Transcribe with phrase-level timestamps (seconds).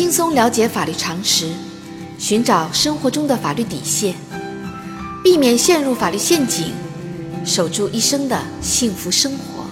[0.00, 1.52] 轻松了解法律常识，
[2.18, 4.14] 寻找生活中的法律底线，
[5.22, 6.72] 避免陷入法律陷阱，
[7.44, 9.66] 守住一生的幸福生活。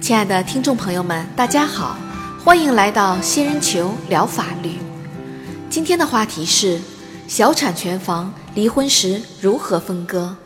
[0.00, 1.96] 亲爱的听众朋友们，大家好，
[2.44, 4.78] 欢迎来到仙人球聊法律。
[5.70, 6.80] 今天的话题是
[7.28, 10.36] 小产权房离婚时如何分割。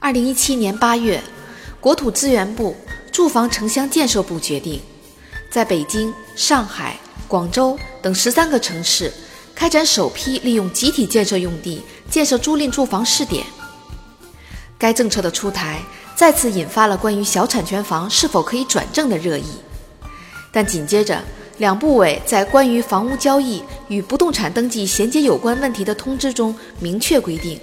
[0.00, 1.22] 二零一七年八月，
[1.78, 2.74] 国土资源部。
[3.12, 4.80] 住房城乡建设部决定，
[5.50, 6.98] 在北京、上海、
[7.28, 9.12] 广州等十三个城市
[9.54, 13.44] 开展首批利用集体建设用地建设租赁住房试点。
[14.78, 15.82] 该政策的出台，
[16.16, 19.44] 再次引发了关于小产权房是否可以转正的热议。
[20.50, 21.22] 但紧接着，
[21.58, 27.60] 两部委在关于房屋交易与不动产登记衔接有关问题的通知中明确规定，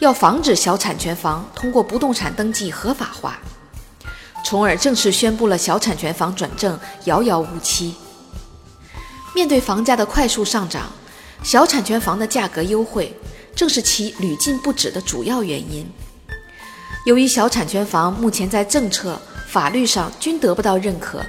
[0.00, 3.38] 要防止小产权房通过不动产登记合法化。
[4.50, 7.94] 从而正式宣布了小产权房转正遥遥无期。
[9.32, 10.90] 面对房价的快速上涨，
[11.44, 13.16] 小产权房的价格优惠
[13.54, 15.88] 正是其屡禁不止的主要原因。
[17.06, 21.24] 由于小产权房目前在政策、法律上均得不到认可，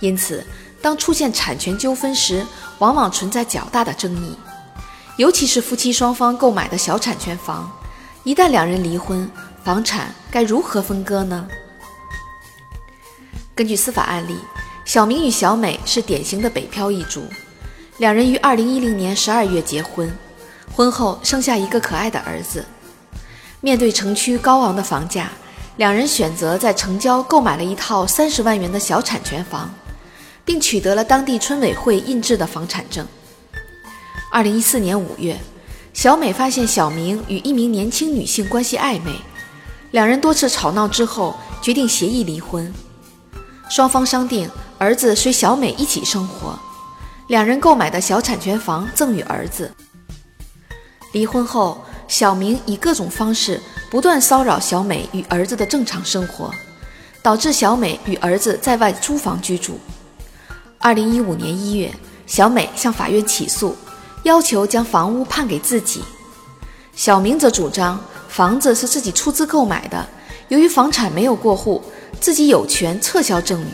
[0.00, 0.42] 因此
[0.80, 2.42] 当出现产权纠纷时，
[2.78, 4.34] 往往存在较大的争议。
[5.18, 7.70] 尤其是夫妻双方购买的小产权房，
[8.24, 9.30] 一旦两人离婚，
[9.62, 11.46] 房产该如何分割呢？
[13.56, 14.36] 根据司法案例，
[14.84, 17.24] 小明与小美是典型的北漂一族，
[17.96, 20.14] 两人于二零一零年十二月结婚，
[20.74, 22.62] 婚后生下一个可爱的儿子。
[23.62, 25.32] 面对城区高昂的房价，
[25.78, 29.72] 两人选择在城郊购买了一套三十万元的小产权房，
[30.44, 33.06] 并取得了当地村委会印制的房产证。
[34.30, 35.34] 二零一四年五月，
[35.94, 39.12] 小美发现小明与一名年轻女性关系暧昧，
[39.92, 42.70] 两人多次吵闹之后，决定协议离婚。
[43.68, 46.56] 双方商定，儿子随小美一起生活，
[47.26, 49.72] 两人购买的小产权房赠与儿子。
[51.12, 53.60] 离婚后，小明以各种方式
[53.90, 56.52] 不断骚扰小美与儿子的正常生活，
[57.22, 59.80] 导致小美与儿子在外租房居住。
[60.78, 61.92] 二零一五年一月，
[62.24, 63.76] 小美向法院起诉，
[64.22, 66.04] 要求将房屋判给自己。
[66.94, 70.06] 小明则主张房子是自己出资购买的，
[70.48, 71.82] 由于房产没有过户。
[72.20, 73.68] 自己有权撤销赠与。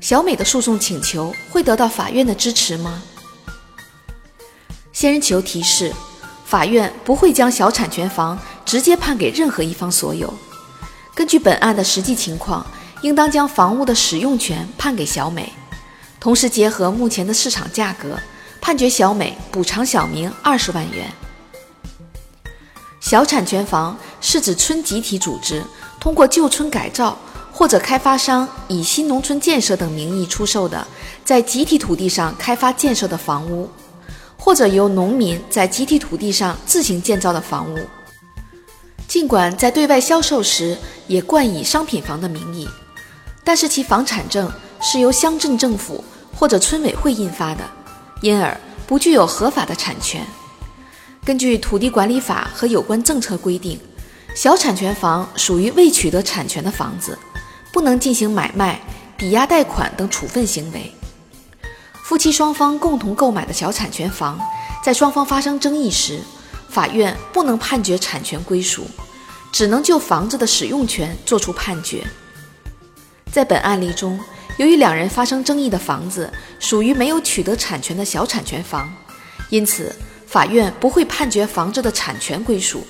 [0.00, 3.02] 小美的诉讼请求会得到法院的支持吗？
[4.92, 5.92] 仙人球提示：
[6.44, 10.32] 法院不会将小产权房直接判给任何一方所有。
[11.14, 12.64] 根据本案的实际情况，
[13.02, 15.52] 应当将房屋的使用权判给小美，
[16.20, 18.16] 同时结合目前的市场价格，
[18.60, 21.10] 判决小美补偿小明二十万元。
[23.00, 25.64] 小产权房是指村集体组织
[25.98, 27.18] 通过旧村改造。
[27.58, 30.86] 或者开发商以新农村建设等名义出售的，
[31.24, 33.68] 在集体土地上开发建设的房屋，
[34.36, 37.80] 或者由农民在集体土地上自行建造的房屋。
[39.08, 42.68] 尽管在对外销售时也冠以商品房的名义，
[43.42, 44.48] 但是其房产证
[44.80, 47.64] 是由乡镇政府或者村委会印发的，
[48.22, 50.24] 因而不具有合法的产权。
[51.24, 53.80] 根据土地管理法和有关政策规定，
[54.36, 57.18] 小产权房属于未取得产权的房子。
[57.72, 58.80] 不能进行买卖、
[59.16, 60.92] 抵押贷款等处分行为。
[62.04, 64.40] 夫妻双方共同购买的小产权房，
[64.82, 66.20] 在双方发生争议时，
[66.70, 68.86] 法院不能判决产权归属，
[69.52, 72.02] 只能就房子的使用权作出判决。
[73.30, 74.18] 在本案例中，
[74.56, 78.90] 由于两人发生争议的房子属于没有取得产权的小产权房，
[79.50, 79.94] 因此
[80.26, 82.86] 法院不会判决房子的产权归属，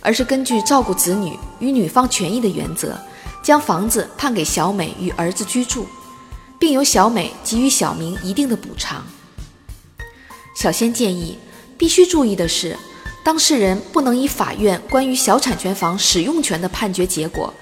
[0.00, 2.98] 而是根据照顾子女与女方权益的原则。
[3.42, 5.86] 将房子判给小美与儿子居住，
[6.58, 9.04] 并由小美给予小明一定的补偿。
[10.54, 11.38] 小仙建议，
[11.78, 12.76] 必须注意的是，
[13.24, 17.52] 当事人不能以法院关于小产权房使用权的判决结果，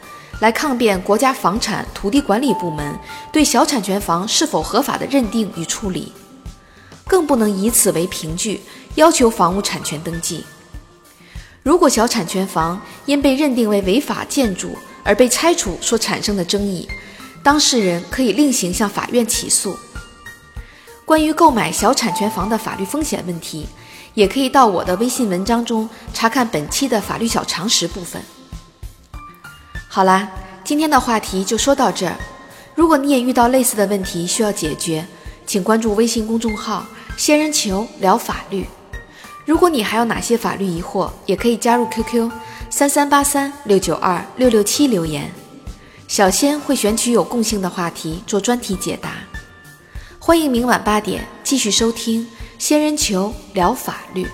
[0.41, 2.99] 来抗辩国家房产土地管理部门
[3.33, 6.13] 对小产权房是否合法的认定与处理，
[7.07, 8.61] 更不能以此为凭据
[8.97, 10.45] 要求房屋产权登记。
[11.63, 14.77] 如果小产权房因被认定为违法建筑，
[15.09, 16.87] 而被拆除所产生的争议，
[17.43, 19.75] 当事人可以另行向法院起诉。
[21.07, 23.67] 关于购买小产权房的法律风险问题，
[24.13, 28.21] 也可以到我的微信文章中查看本期的法律小常识部分。
[29.89, 30.31] 好啦，
[30.63, 32.15] 今天的话题就说到这儿。
[32.75, 35.07] 如果你也遇到类似的问题需要解决，
[35.47, 36.85] 请关注微信公众号
[37.17, 38.67] “仙人球聊法律”。
[39.47, 42.31] 如果你还有哪些法律疑惑，也可以加入 QQ。
[42.71, 45.33] 三三八三六九二六六七留言，
[46.07, 49.15] 小仙会选取有共性的话题做专题解答。
[50.19, 52.23] 欢迎明晚八点继续收听
[52.59, 54.25] 《仙人球聊法律》。